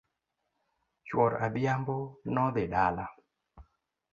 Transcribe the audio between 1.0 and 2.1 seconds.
Chuor adhiambo